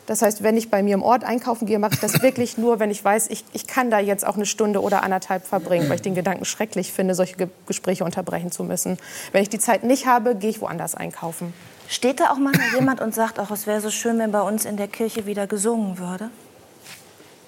Das 0.06 0.20
heißt, 0.20 0.42
wenn 0.42 0.56
ich 0.56 0.68
bei 0.68 0.82
mir 0.82 0.94
im 0.94 1.02
Ort 1.04 1.22
einkaufen 1.22 1.66
gehe, 1.66 1.78
mache 1.78 1.94
ich 1.94 2.00
das 2.00 2.20
wirklich 2.22 2.58
nur, 2.58 2.80
wenn 2.80 2.90
ich 2.90 3.02
weiß, 3.04 3.28
ich, 3.30 3.44
ich 3.52 3.68
kann 3.68 3.92
da 3.92 4.00
jetzt 4.00 4.26
auch 4.26 4.34
eine 4.34 4.44
Stunde 4.44 4.82
oder 4.82 5.04
anderthalb 5.04 5.46
verbringen, 5.46 5.88
weil 5.88 5.94
ich 5.94 6.02
den 6.02 6.16
Gedanken 6.16 6.44
schrecklich 6.44 6.92
finde, 6.92 7.14
solche 7.14 7.36
Ge 7.36 7.48
Gespräche 7.68 8.04
unterbrechen 8.04 8.50
zu 8.50 8.64
müssen. 8.64 8.98
Wenn 9.30 9.42
ich 9.42 9.48
die 9.48 9.60
Zeit 9.60 9.84
nicht 9.84 10.06
habe, 10.06 10.34
gehe 10.34 10.50
ich 10.50 10.60
woanders 10.60 10.96
einkaufen. 10.96 11.54
Steht 11.88 12.18
da 12.18 12.32
auch 12.32 12.38
mal 12.38 12.52
jemand 12.74 13.00
und 13.00 13.14
sagt, 13.14 13.38
auch 13.38 13.52
es 13.52 13.68
wäre 13.68 13.80
so 13.80 13.90
schön, 13.90 14.18
wenn 14.18 14.32
bei 14.32 14.42
uns 14.42 14.64
in 14.64 14.76
der 14.76 14.88
Kirche 14.88 15.26
wieder 15.26 15.46
gesungen 15.46 15.98
würde? 15.98 16.30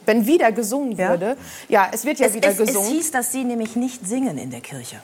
Wenn 0.06 0.26
wieder 0.26 0.52
gesungen 0.52 0.92
Ja? 0.96 1.10
würde, 1.10 1.36
ja, 1.68 1.88
es 1.92 2.04
wird 2.04 2.18
ja 2.18 2.26
Es, 2.26 2.34
wieder 2.34 2.48
es, 2.48 2.58
es 2.58 2.66
gesungen. 2.68 2.90
hieß, 2.90 3.10
dass 3.10 3.32
Sie 3.32 3.44
nämlich 3.44 3.74
nicht 3.76 4.06
singen 4.06 4.36
in 4.38 4.50
der 4.50 4.60
Kirche, 4.60 4.96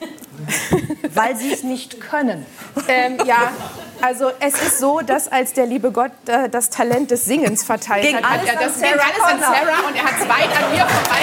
weil 1.13 1.35
Sie 1.35 1.51
es 1.51 1.63
nicht 1.63 1.99
können. 1.99 2.45
Ähm, 2.87 3.17
ja, 3.25 3.51
also 4.01 4.31
es 4.39 4.53
ist 4.61 4.79
so, 4.79 5.01
dass 5.01 5.27
als 5.27 5.53
der 5.53 5.65
liebe 5.65 5.91
Gott 5.91 6.11
äh, 6.27 6.49
das 6.49 6.69
Talent 6.69 7.11
des 7.11 7.25
Singens 7.25 7.63
verteilt 7.63 8.03
Ging 8.03 8.15
hat, 8.17 8.23
hat 8.23 8.39
alles 8.39 8.49
er 8.49 8.59
an 8.59 8.65
das 8.65 8.73
ging 8.79 8.89
Sarah 8.91 9.03
alles 9.03 9.19
an 9.21 9.39
Connor. 9.41 9.55
Sarah 9.55 9.87
und 9.87 9.95
er 9.95 10.03
hat 10.03 10.13
es 10.21 10.29
weit 10.29 10.63
an 10.63 10.71
mir 10.71 10.87
vorbei. 10.87 11.21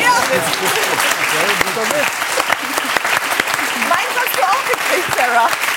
Meins 3.89 4.15
hast 4.17 4.37
du 4.37 4.43
auch 4.43 4.65
gekriegt, 4.65 5.17
Sarah. 5.17 5.68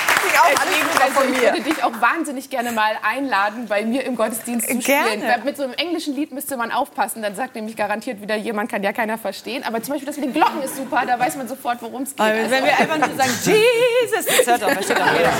Auch 0.42 0.50
rüber 0.50 1.04
also 1.04 1.20
von 1.20 1.32
ich 1.32 1.40
mir. 1.40 1.52
würde 1.52 1.62
dich 1.62 1.84
auch 1.84 2.00
wahnsinnig 2.00 2.50
gerne 2.50 2.72
mal 2.72 2.92
einladen, 3.02 3.66
bei 3.68 3.84
mir 3.84 4.04
im 4.04 4.16
Gottesdienst 4.16 4.68
zu 4.68 4.78
Gerne. 4.78 5.08
spielen. 5.10 5.22
Weil 5.22 5.40
Mit 5.44 5.56
so 5.56 5.64
einem 5.64 5.74
englischen 5.74 6.14
Lied 6.14 6.32
müsste 6.32 6.56
man 6.56 6.72
aufpassen, 6.72 7.22
dann 7.22 7.34
sagt 7.34 7.54
nämlich 7.54 7.76
garantiert 7.76 8.20
wieder 8.20 8.36
jemand, 8.36 8.70
kann 8.70 8.82
ja 8.82 8.92
keiner 8.92 9.18
verstehen. 9.18 9.64
Aber 9.64 9.82
zum 9.82 9.94
Beispiel 9.94 10.06
das 10.06 10.16
mit 10.16 10.26
den 10.26 10.34
Glocken 10.34 10.62
ist 10.62 10.76
super, 10.76 11.04
da 11.06 11.18
weiß 11.18 11.36
man 11.36 11.48
sofort, 11.48 11.80
worum 11.80 12.02
es 12.02 12.10
geht. 12.10 12.20
Aber 12.20 12.50
wenn 12.50 12.64
wir 12.64 12.78
einfach 12.78 12.98
nur 12.98 13.16
sagen, 13.16 13.30
Jesus, 13.44 14.26
das 14.26 14.46
hört 14.46 14.62
doch, 14.62 14.70
versteht 14.70 14.98
doch 14.98 15.12
jeder. 15.12 15.32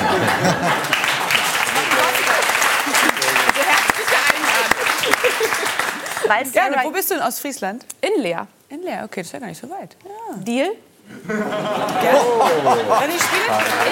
Also 3.48 3.60
herzliche 3.60 4.16
Einladung. 4.34 4.72
Weil 6.28 6.44
Gerne. 6.50 6.76
Wo 6.84 6.90
bist 6.90 7.10
du 7.10 7.14
in 7.14 7.20
Ostfriesland? 7.20 7.84
In 8.00 8.22
Leer. 8.22 8.46
In 8.68 8.82
Leer. 8.82 9.02
Okay, 9.04 9.20
das 9.20 9.26
ist 9.26 9.32
ja 9.32 9.38
gar 9.40 9.48
nicht 9.48 9.60
so 9.60 9.68
weit. 9.68 9.96
Ja. 10.04 10.36
Deal? 10.38 10.70
Wenn 11.24 11.36
ich 13.10 13.22
spiele, 13.22 13.42
ich 13.90 13.91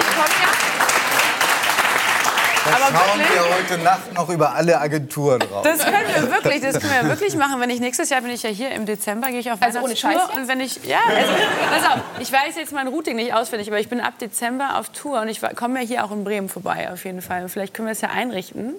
Da 2.63 2.75
Aber 2.75 2.85
schauen 2.97 3.19
wirklich? 3.19 3.35
wir 3.35 3.55
heute 3.55 3.83
Nacht 3.83 4.13
noch 4.13 4.29
über 4.29 4.53
alle 4.53 4.79
Agenturen 4.79 5.41
raus. 5.41 5.63
Das 5.63 5.79
können 5.83 6.07
wir 6.15 6.31
wirklich, 6.31 6.61
das 6.61 6.79
können 6.79 6.93
wir 7.01 7.09
wirklich 7.09 7.35
machen. 7.35 7.59
Wenn 7.59 7.69
ich 7.71 7.79
nächstes 7.79 8.09
Jahr 8.09 8.21
bin 8.21 8.31
ich 8.31 8.43
ja 8.43 8.49
hier 8.49 8.71
im 8.71 8.85
Dezember, 8.85 9.29
gehe 9.29 9.39
ich 9.39 9.51
auf 9.51 9.61
Also 9.61 9.79
ohne. 9.79 9.95
Scheiß? 9.95 10.15
Und 10.35 10.47
wenn 10.47 10.59
ich, 10.59 10.83
ja, 10.85 10.99
also, 11.07 11.31
pass 11.71 11.91
auf, 11.93 11.99
ich 12.19 12.31
weiß 12.31 12.55
jetzt 12.57 12.71
mein 12.71 12.87
Routing 12.87 13.15
nicht 13.15 13.33
auswendig, 13.33 13.67
aber 13.69 13.79
ich 13.79 13.89
bin 13.89 13.99
ab 13.99 14.19
Dezember 14.19 14.77
auf 14.77 14.89
Tour 14.89 15.21
und 15.21 15.29
ich 15.29 15.41
komme 15.55 15.81
ja 15.81 15.87
hier 15.87 16.05
auch 16.05 16.11
in 16.11 16.23
Bremen 16.23 16.49
vorbei 16.49 16.89
auf 16.91 17.03
jeden 17.05 17.21
Fall. 17.21 17.43
Und 17.43 17.49
vielleicht 17.49 17.73
können 17.73 17.87
wir 17.87 17.93
es 17.93 18.01
ja 18.01 18.09
einrichten, 18.09 18.75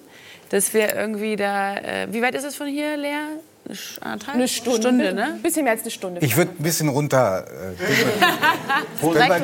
dass 0.51 0.75
wir 0.75 0.95
irgendwie 0.95 1.35
da, 1.37 1.75
äh, 1.77 2.07
wie 2.11 2.23
weit 2.23 2.35
ist 2.35 2.45
es 2.45 2.55
von 2.55 2.69
hier, 2.69 2.97
Lea? 2.97 3.17
Eine 4.27 4.49
Stunde, 4.49 4.81
Stunde 4.81 5.15
ne? 5.15 5.25
Ein 5.25 5.43
bisschen 5.43 5.63
mehr 5.65 5.73
als 5.73 5.83
eine 5.83 5.91
Stunde. 5.93 6.21
Ich 6.21 6.37
würde 6.37 6.51
ein 6.59 6.63
bisschen 6.63 6.89
runter. 6.89 7.45
Äh, 7.47 7.81
wenn 9.03 9.29
man- 9.29 9.43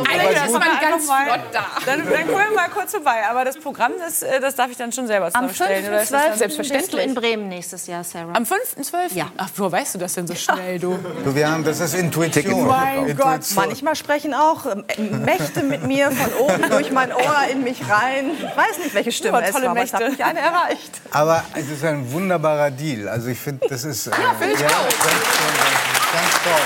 man 0.52 0.62
ganz 0.80 1.04
flott 1.04 1.40
da. 1.52 1.66
Dann, 1.86 2.00
dann 2.04 2.26
kommen 2.26 2.44
wir 2.50 2.54
mal 2.56 2.68
kurz 2.68 2.90
vorbei. 2.90 3.22
Aber 3.30 3.44
das 3.44 3.56
Programm, 3.58 3.92
das, 3.98 4.22
äh, 4.22 4.40
das 4.40 4.56
darf 4.56 4.70
ich 4.70 4.76
dann 4.76 4.90
schon 4.92 5.06
selber 5.06 5.26
Am 5.26 5.32
zusammenstellen. 5.48 5.84
das 5.90 6.08
5.12. 6.10 6.12
dann- 6.28 6.38
Selbstverständlich. 6.38 6.90
bist 6.90 6.92
du 6.92 6.98
in 6.98 7.14
Bremen 7.14 7.48
nächstes 7.48 7.86
Jahr, 7.86 8.02
Sarah. 8.04 8.32
Am 8.34 8.42
5.12.? 8.44 9.14
Ja. 9.14 9.30
Ach, 9.36 9.48
woher 9.56 9.72
weißt 9.72 9.94
du 9.94 9.98
das 9.98 10.14
denn 10.14 10.26
so 10.26 10.34
schnell, 10.34 10.78
du? 10.78 10.98
du, 11.24 11.34
wir 11.34 11.50
haben, 11.50 11.64
das 11.64 11.80
ist 11.80 11.94
Intuition. 11.94 12.66
Mein 12.66 13.16
Gott. 13.16 13.34
Intuition. 13.36 13.64
Manchmal 13.66 13.94
sprechen 13.96 14.34
auch 14.34 14.66
ähm, 14.66 14.84
Mächte 15.24 15.62
mit 15.62 15.84
mir 15.86 16.10
von 16.10 16.32
oben 16.46 16.68
durch 16.70 16.90
mein 16.90 17.12
Ohr 17.12 17.36
in 17.52 17.62
mich 17.62 17.80
rein. 17.88 18.30
Ich 18.36 18.42
weiß 18.44 18.78
nicht, 18.82 18.94
welche 18.94 19.12
Stimme 19.12 19.42
es 19.42 19.52
tolle 19.52 19.64
war, 19.66 19.70
aber 19.72 19.84
ich 19.84 19.92
habe 19.94 20.10
mich 20.10 20.24
eine 20.24 20.40
erreicht. 20.40 21.00
Aber 21.12 21.44
es 21.54 21.68
ist 21.70 21.84
ein 21.84 22.10
wunderbarer 22.12 22.70
Deal. 22.70 23.08
Also 23.08 23.28
ich 23.28 23.38
finde, 23.38 23.66
das 23.68 23.84
ist 23.84 24.07
äh, 24.07 24.07
ja, 24.10 24.34
finde 24.38 24.54
ich 24.54 24.60
ganz, 24.60 24.72
auch. 24.72 24.88
toll, 24.88 25.12
ganz 26.12 26.32
toll. 26.44 26.62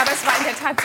Aber 0.00 0.10
es 0.12 0.22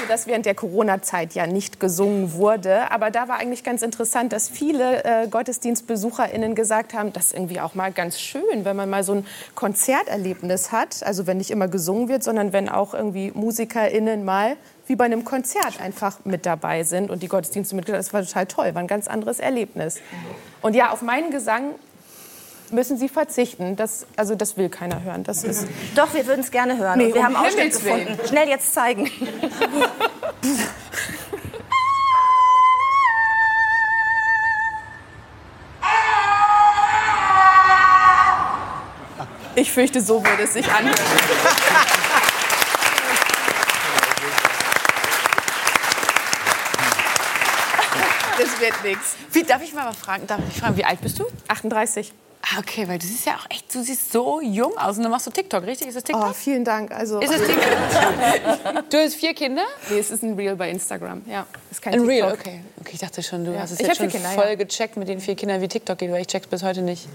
dass 0.07 0.27
während 0.27 0.45
der 0.45 0.55
Corona-Zeit 0.55 1.33
ja 1.33 1.47
nicht 1.47 1.79
gesungen 1.79 2.33
wurde. 2.33 2.91
Aber 2.91 3.11
da 3.11 3.27
war 3.27 3.37
eigentlich 3.37 3.63
ganz 3.63 3.81
interessant, 3.81 4.33
dass 4.33 4.49
viele 4.49 5.03
äh, 5.03 5.27
GottesdienstbesucherInnen 5.27 6.55
gesagt 6.55 6.93
haben, 6.93 7.13
das 7.13 7.27
ist 7.27 7.33
irgendwie 7.33 7.59
auch 7.59 7.75
mal 7.75 7.91
ganz 7.91 8.19
schön, 8.19 8.63
wenn 8.63 8.75
man 8.75 8.89
mal 8.89 9.03
so 9.03 9.13
ein 9.13 9.25
Konzerterlebnis 9.55 10.71
hat. 10.71 11.03
Also 11.03 11.27
wenn 11.27 11.37
nicht 11.37 11.51
immer 11.51 11.67
gesungen 11.67 12.09
wird, 12.09 12.23
sondern 12.23 12.53
wenn 12.53 12.69
auch 12.69 12.93
irgendwie 12.93 13.31
MusikerInnen 13.33 14.25
mal 14.25 14.57
wie 14.87 14.95
bei 14.95 15.05
einem 15.05 15.25
Konzert 15.25 15.81
einfach 15.81 16.19
mit 16.23 16.45
dabei 16.45 16.83
sind 16.83 17.09
und 17.11 17.21
die 17.21 17.27
Gottesdienste 17.27 17.75
mitgehört. 17.75 17.99
Das 17.99 18.13
war 18.13 18.23
total 18.23 18.45
toll, 18.45 18.73
war 18.73 18.81
ein 18.81 18.87
ganz 18.87 19.07
anderes 19.07 19.39
Erlebnis. 19.39 19.99
Und 20.61 20.75
ja, 20.75 20.91
auf 20.91 21.01
meinen 21.01 21.29
Gesang 21.29 21.75
müssen 22.71 22.97
Sie 22.97 23.09
verzichten. 23.09 23.75
Das, 23.75 24.05
also 24.15 24.36
das 24.36 24.57
will 24.57 24.69
keiner 24.69 25.03
hören. 25.03 25.24
Das 25.24 25.43
ist 25.43 25.67
Doch, 25.95 26.13
wir 26.13 26.25
würden 26.25 26.41
es 26.41 26.51
gerne 26.51 26.77
hören. 26.77 26.97
Nee, 26.97 27.13
wir 27.13 27.21
um 27.21 27.25
haben 27.25 27.36
Ausschnitt 27.36 27.74
gefunden. 27.74 28.17
Schnell 28.27 28.50
jetzt 28.50 28.74
zeigen. 28.74 29.09
Ich 39.55 39.71
fürchte, 39.71 40.01
so 40.01 40.24
würde 40.24 40.43
es 40.43 40.53
sich 40.53 40.71
anhören. 40.71 40.95
Das 48.38 48.62
wird 48.62 48.83
nichts. 48.83 49.15
Wie, 49.31 49.41
darf 49.41 49.63
ich 49.63 49.74
mal 49.74 49.91
fragen? 49.93 50.27
Darf 50.27 50.41
ich 50.47 50.59
fragen, 50.59 50.77
wie 50.77 50.86
alt 50.86 51.01
bist 51.01 51.17
du? 51.17 51.25
38. 51.47 52.13
Ah, 52.55 52.59
okay, 52.59 52.87
weil 52.87 52.97
du 52.97 53.05
siehst 53.05 53.25
ja 53.25 53.33
auch 53.33 53.45
echt, 53.49 53.73
du 53.75 53.81
siehst 53.83 54.11
so 54.11 54.39
jung 54.41 54.77
aus. 54.77 54.95
Und 54.97 55.03
dann 55.03 55.11
machst 55.11 55.27
du 55.27 55.31
TikTok, 55.31 55.65
richtig? 55.65 55.87
Ist 55.89 55.95
das 55.97 56.03
TikTok? 56.05 56.29
Oh, 56.29 56.33
vielen 56.33 56.63
Dank. 56.63 56.91
Also, 56.91 57.19
Ist 57.19 57.33
es 57.33 57.41
TikTok? 57.47 58.89
du 58.89 58.97
hast 58.97 59.15
vier 59.15 59.33
Kinder? 59.33 59.63
nee, 59.89 59.99
es 59.99 60.11
ist 60.11 60.23
ein 60.23 60.35
Reel 60.35 60.55
bei 60.55 60.69
Instagram. 60.69 61.23
Ja, 61.25 61.45
ist 61.71 61.81
kein 61.81 61.93
Ein 61.95 61.99
TikTok. 62.07 62.09
Real, 62.09 62.31
okay. 62.33 62.61
okay. 62.79 62.89
Ich 62.93 62.99
dachte 62.99 63.21
schon, 63.21 63.43
du 63.43 63.51
Ja. 63.51 63.61
hast 63.61 63.71
es 63.71 63.79
Ich 63.81 63.87
jetzt 63.87 63.99
hab 63.99 64.05
schon 64.05 64.09
Kinder, 64.11 64.29
voll 64.29 64.45
ja. 64.47 64.55
gecheckt 64.55 64.95
mit 64.95 65.09
den 65.09 65.19
vier 65.19 65.35
Kindern, 65.35 65.59
wie 65.61 65.67
TikTok 65.67 65.97
geht, 65.97 66.09
weil 66.11 66.21
ich 66.21 66.27
check's 66.27 66.47
bis 66.47 66.63
heute 66.63 66.81
nicht. 66.83 67.07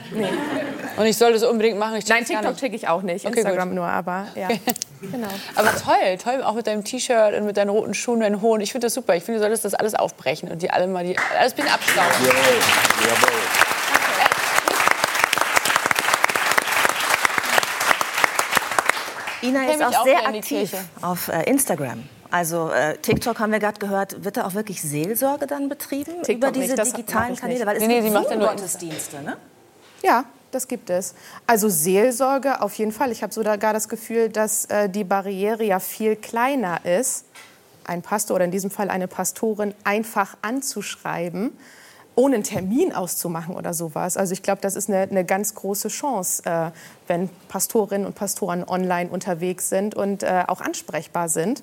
Und 0.99 1.07
ich 1.07 1.17
soll 1.17 1.33
das 1.33 1.45
unbedingt 1.45 1.79
machen. 1.79 1.97
Ich 1.97 2.07
Nein, 2.09 2.27
TikTok 2.27 2.57
checke 2.59 2.77
ich 2.77 2.89
auch 2.89 3.01
nicht. 3.01 3.25
Okay, 3.25 3.39
Instagram 3.39 3.69
gut. 3.71 3.77
nur, 3.77 3.87
aber 3.87 4.27
ja. 4.35 4.49
Genau. 5.01 5.29
Aber 5.55 5.71
toll, 5.77 6.19
toll, 6.23 6.43
auch 6.43 6.55
mit 6.55 6.67
deinem 6.67 6.85
T-Shirt 6.85 7.35
und 7.39 7.47
mit 7.47 7.57
deinen 7.57 7.71
roten 7.71 7.95
Schuhen, 7.95 8.21
deinen 8.21 8.43
hohen. 8.43 8.61
Ich 8.61 8.71
finde 8.73 8.87
das 8.87 8.95
super. 8.95 9.17
Ich 9.17 9.25
finde, 9.25 9.39
du 9.41 9.45
solltest 9.45 9.65
das 9.65 9.75
alles 9.75 9.95
aufbrechen 9.95 10.51
und 10.51 10.61
die 10.63 10.71
alle 10.71 10.87
mal 10.87 11.05
die, 11.05 11.17
alles 11.39 11.55
ein 11.55 11.57
bisschen 11.57 11.73
abstauben. 11.73 12.27
Ina 19.43 19.71
ist 19.71 19.83
auch 19.83 19.95
auch 19.95 20.05
sehr 20.05 20.27
aktiv 20.27 20.73
auf 21.01 21.29
äh, 21.29 21.43
Instagram. 21.45 22.05
Also 22.31 22.71
äh, 22.71 22.97
TikTok 22.97 23.39
haben 23.41 23.53
wir 23.53 23.59
gerade 23.59 23.79
gehört, 23.79 24.25
wird 24.25 24.39
da 24.39 24.47
auch 24.47 24.55
wirklich 24.55 24.81
Seelsorge 24.81 25.47
dann 25.47 25.69
betrieben 25.69 26.23
TikTok 26.23 26.37
über 26.37 26.51
diese 26.51 26.75
nicht, 26.75 26.87
digitalen 26.97 27.37
Kanäle? 27.37 27.59
nicht. 27.59 27.67
Weil 27.67 27.77
es 27.77 27.83
Nee, 27.83 27.89
nee, 27.89 27.95
gibt 27.97 28.07
sie 28.09 28.11
macht 28.15 28.31
ja 28.31 28.37
nur 28.37 28.49
Zoom-Gottesdienste, 28.49 29.23
ne? 29.23 29.37
Ja, 30.03 30.25
das 30.51 30.67
gibt 30.67 30.89
es. 30.89 31.15
Also 31.47 31.69
Seelsorge 31.69 32.63
auf 32.63 32.75
jeden 32.75 32.93
Fall. 32.93 33.13
Ich 33.13 33.23
habe 33.23 33.35
sogar 33.35 33.59
das 33.59 33.89
Gefühl, 33.89 34.31
dass 34.31 34.65
äh, 34.67 34.89
die 34.89 35.05
Barriere 35.05 35.63
ja 35.63 35.79
viel 35.79 36.17
kleiner 36.17 36.85
ist, 36.85 37.27
einen 37.85 38.03
Pastor 38.03 38.37
oder 38.37 38.47
in 38.47 38.51
diesem 38.51 38.71
Fall 38.71 38.89
eine 38.89 39.09
Pastorin 39.09 39.75
einfach 39.85 40.37
anzuschreiben, 40.41 41.57
ohne 42.15 42.35
einen 42.37 42.45
Termin 42.45 42.93
auszumachen 42.93 43.57
oder 43.57 43.73
sowas. 43.73 44.17
Also 44.17 44.33
ich 44.33 44.43
glaube, 44.43 44.61
das 44.61 44.77
ist 44.77 44.89
eine, 44.89 45.03
eine 45.03 45.25
ganz 45.25 45.55
große 45.55 45.89
Chance, 45.89 46.43
äh, 46.45 46.71
wenn 47.07 47.31
Pastorinnen 47.49 48.07
und 48.07 48.15
Pastoren 48.15 48.65
online 48.65 49.11
unterwegs 49.11 49.69
sind 49.69 49.95
und 49.95 50.23
äh, 50.23 50.45
auch 50.47 50.61
ansprechbar 50.61 51.29
sind. 51.29 51.63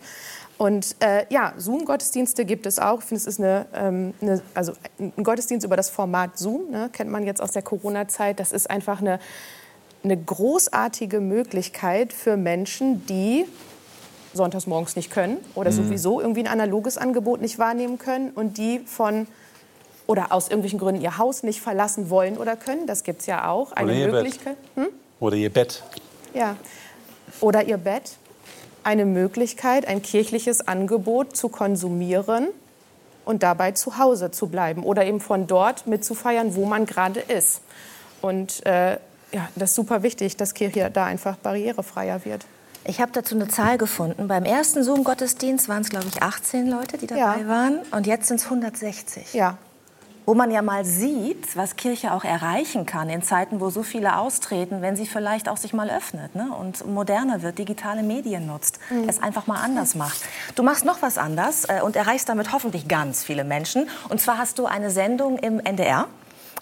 Und 0.58 0.98
äh, 1.00 1.26
ja, 1.30 1.54
Zoom-Gottesdienste 1.56 2.44
gibt 2.44 2.66
es 2.66 2.80
auch. 2.80 3.00
Ich 3.00 3.06
finde, 3.06 3.22
es 3.22 3.28
ist 3.28 3.40
eine, 3.40 3.66
ähm, 3.74 4.14
eine, 4.22 4.42
also 4.54 4.74
ein 5.00 5.24
Gottesdienst 5.24 5.66
über 5.66 5.78
das 5.78 5.90
Format 5.90 6.38
Zoom, 6.38 6.72
ne, 6.72 6.90
kennt 6.92 7.10
man 7.10 7.24
jetzt 7.24 7.42
aus 7.42 7.52
der 7.52 7.62
Corona-Zeit. 7.62 8.40
Das 8.40 8.52
ist 8.52 8.70
einfach 8.70 9.00
eine, 9.00 9.20
eine 10.04 10.18
großartige 10.18 11.22
Möglichkeit 11.22 12.12
für 12.12 12.36
Menschen, 12.36 13.06
die 13.06 13.46
sonntags 14.34 14.68
morgens 14.68 14.96
nicht 14.96 15.12
können 15.12 15.38
oder 15.56 15.72
sowieso 15.72 16.22
irgendwie 16.22 16.42
ein 16.42 16.48
analoges 16.48 16.98
Angebot 16.98 17.42
nicht 17.42 17.58
wahrnehmen 17.58 17.98
können 17.98 18.32
und 18.32 18.58
die 18.58 18.80
von 18.80 19.28
oder 20.10 20.32
aus 20.32 20.48
irgendwelchen 20.48 20.80
Gründen 20.80 21.02
ihr 21.02 21.20
Haus 21.20 21.44
nicht 21.44 21.62
verlassen 21.62 22.10
wollen 22.10 22.38
oder 22.38 22.56
können. 22.56 22.88
Das 22.88 23.04
gibt 23.04 23.22
es 23.22 23.28
ja 23.28 23.48
auch. 23.48 23.74
Eine 23.74 23.92
Oder 23.92 24.00
ihr 24.00 24.06
Bett. 24.08 24.14
Möglichkeit. 24.24 24.58
Hm? 24.76 24.88
Oder 25.20 25.36
ihr 25.36 25.54
Bett. 25.54 25.84
Ja. 26.34 26.56
Oder 27.42 27.64
ihr 27.66 27.78
Bett. 27.78 28.18
Eine 28.84 29.06
Möglichkeit, 29.06 29.88
ein 29.88 30.02
kirchliches 30.02 30.68
Angebot 30.68 31.38
zu 31.38 31.50
konsumieren 31.50 32.48
und 33.24 33.44
dabei 33.44 33.74
zu 33.74 34.00
Hause 34.00 34.32
zu 34.32 34.48
bleiben 34.48 34.82
oder 34.84 35.06
eben 35.06 35.20
von 35.20 35.46
dort 35.46 35.86
mitzufeiern, 35.86 36.56
wo 36.56 36.66
man 36.66 36.88
gerade 36.88 37.20
ist. 37.20 37.62
Und 38.24 38.66
äh, 38.66 38.94
ja, 39.32 39.48
das 39.56 39.70
ist 39.72 39.76
super 39.76 40.02
wichtig, 40.02 40.38
dass 40.38 40.56
Kirche 40.56 40.90
da 40.92 41.06
einfach 41.06 41.36
barrierefreier 41.38 42.26
wird. 42.26 42.48
Ich 42.84 43.00
habe 43.00 43.12
dazu 43.12 43.36
eine 43.36 43.48
Zahl 43.48 43.78
gefunden. 43.78 44.28
Beim 44.28 44.44
ersten 44.46 44.84
Zoom-Gottesdienst 44.84 45.70
waren 45.70 45.84
es, 45.84 45.90
glaube 45.90 46.08
ich, 46.08 46.24
18 46.24 46.68
Leute, 46.68 46.98
die 46.98 47.06
dabei 47.06 47.42
Ja. 47.42 47.48
waren. 47.48 47.80
Und 47.92 48.08
jetzt 48.08 48.28
sind 48.28 48.40
es 48.40 48.46
160. 48.50 49.34
Ja, 49.36 49.58
Wo 50.30 50.36
man 50.36 50.52
ja 50.52 50.62
mal 50.62 50.86
sieht, 50.86 51.58
was 51.58 51.76
Kirche 51.76 52.14
auch 52.14 52.24
erreichen 52.24 52.86
kann 52.86 53.10
in 53.10 53.24
Zeiten, 53.24 53.60
wo 53.60 53.72
so 53.72 53.82
viele 53.82 54.20
austreten, 54.20 54.84
wenn 54.84 54.96
sie 54.96 55.08
vielleicht 55.08 55.50
auch 55.50 55.58
sich 55.58 55.74
mal 55.74 55.90
öffnet 55.90 56.36
ne? 56.36 56.52
und 56.56 56.86
moderner 56.86 57.42
wird, 57.42 57.58
digitale 57.58 58.04
Medien 58.04 58.46
nutzt, 58.46 58.80
es 59.08 59.24
einfach 59.24 59.48
mal 59.48 59.60
anders 59.60 59.96
macht. 59.96 60.22
Du 60.54 60.62
machst 60.62 60.86
noch 60.86 61.02
was 61.02 61.18
anders 61.18 61.66
äh, 61.68 61.82
und 61.82 61.96
erreichst 61.96 62.30
damit 62.30 62.54
hoffentlich 62.54 62.88
ganz 62.88 63.24
viele 63.24 63.44
Menschen. 63.44 63.90
Und 64.10 64.22
zwar 64.22 64.38
hast 64.38 64.60
du 64.60 64.68
eine 64.68 64.92
Sendung 64.92 65.40
im 65.40 65.60
NDR. 65.60 66.06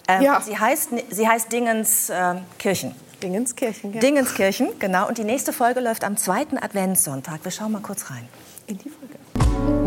Ähm, 0.08 0.22
Ja. 0.22 0.40
Sie 0.40 0.58
heißt, 0.58 0.88
sie 1.10 1.28
heißt 1.28 1.52
Dingens 1.52 2.08
äh, 2.08 2.36
Kirchen. 2.58 2.94
Dingenskirchen. 3.22 3.92
Ja. 3.92 4.00
Dingenskirchen, 4.00 4.78
genau. 4.78 5.08
Und 5.08 5.18
die 5.18 5.24
nächste 5.24 5.52
Folge 5.52 5.80
läuft 5.80 6.04
am 6.04 6.16
zweiten 6.16 6.56
Adventssonntag. 6.56 7.44
Wir 7.44 7.50
schauen 7.50 7.72
mal 7.72 7.82
kurz 7.82 8.10
rein. 8.10 8.26
In 8.66 8.78
die 8.78 8.88
Folge. 8.88 9.17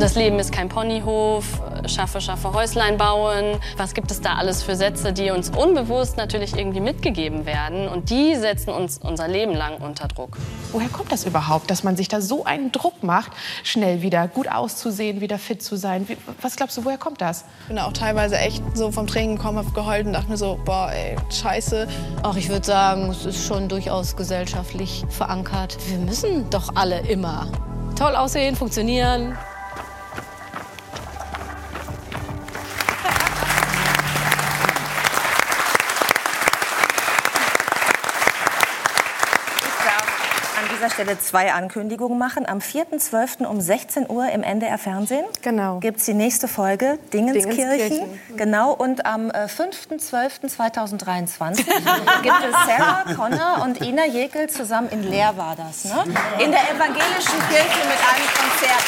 Das 0.01 0.15
Leben 0.15 0.39
ist 0.39 0.51
kein 0.51 0.67
Ponyhof, 0.67 1.61
schaffe, 1.85 2.21
schaffe 2.21 2.53
Häuslein 2.53 2.97
bauen. 2.97 3.59
Was 3.77 3.93
gibt 3.93 4.09
es 4.09 4.19
da 4.19 4.33
alles 4.33 4.63
für 4.63 4.75
Sätze, 4.75 5.13
die 5.13 5.29
uns 5.29 5.51
unbewusst 5.51 6.17
natürlich 6.17 6.57
irgendwie 6.57 6.79
mitgegeben 6.79 7.45
werden? 7.45 7.87
Und 7.87 8.09
die 8.09 8.35
setzen 8.35 8.71
uns 8.71 8.97
unser 8.97 9.27
Leben 9.27 9.53
lang 9.53 9.77
unter 9.77 10.07
Druck. 10.07 10.37
Woher 10.71 10.89
kommt 10.89 11.11
das 11.11 11.25
überhaupt, 11.25 11.69
dass 11.69 11.83
man 11.83 11.95
sich 11.97 12.07
da 12.07 12.19
so 12.19 12.43
einen 12.45 12.71
Druck 12.71 13.03
macht, 13.03 13.31
schnell 13.63 14.01
wieder 14.01 14.27
gut 14.27 14.47
auszusehen, 14.51 15.21
wieder 15.21 15.37
fit 15.37 15.61
zu 15.61 15.75
sein? 15.75 16.09
Wie, 16.09 16.17
was 16.41 16.55
glaubst 16.55 16.77
du, 16.77 16.85
woher 16.85 16.97
kommt 16.97 17.21
das? 17.21 17.45
Ich 17.61 17.67
bin 17.67 17.77
auch 17.77 17.93
teilweise 17.93 18.39
echt 18.39 18.63
so 18.73 18.91
vom 18.91 19.05
Training 19.05 19.35
gekommen, 19.35 19.59
hab 19.59 19.73
geheult 19.75 20.07
und 20.07 20.13
dachte 20.13 20.31
mir 20.31 20.37
so, 20.37 20.59
boah, 20.65 20.91
ey, 20.91 21.15
scheiße. 21.29 21.87
Auch 22.23 22.37
ich 22.37 22.49
würde 22.49 22.65
sagen, 22.65 23.09
es 23.11 23.25
ist 23.25 23.45
schon 23.45 23.69
durchaus 23.69 24.15
gesellschaftlich 24.15 25.05
verankert. 25.09 25.77
Wir 25.87 25.99
müssen 25.99 26.49
doch 26.49 26.75
alle 26.75 27.01
immer 27.01 27.47
toll 27.95 28.15
aussehen, 28.15 28.55
funktionieren. 28.55 29.37
Dieser 40.81 40.89
Stelle 40.93 41.19
zwei 41.19 41.53
Ankündigungen 41.53 42.17
machen. 42.17 42.47
Am 42.47 42.57
4.12. 42.57 43.45
um 43.45 43.61
16 43.61 44.09
Uhr 44.09 44.27
im 44.31 44.41
NDR 44.41 44.79
Fernsehen 44.79 45.23
Genau. 45.43 45.77
gibt 45.79 45.99
es 45.99 46.05
die 46.05 46.15
nächste 46.15 46.47
Folge 46.47 46.97
Dingenskirchen. 47.13 47.69
Dingenskirchen. 47.69 48.19
Genau. 48.35 48.73
Und 48.73 49.05
am 49.05 49.29
äh, 49.29 49.45
5.12.2023 49.45 51.57
gibt 52.23 52.35
es 52.49 52.55
Sarah 52.65 53.03
Connor 53.13 53.61
und 53.63 53.79
Ina 53.81 54.07
Jekyll 54.07 54.49
zusammen 54.49 54.89
in 54.89 55.03
Leer 55.03 55.37
war 55.37 55.55
das, 55.55 55.85
ne? 55.85 56.03
In 56.43 56.49
der 56.51 56.71
evangelischen 56.71 57.39
Kirche 57.49 57.87
mit 57.87 57.99
einem 58.01 58.25
Konzert. 58.33 58.83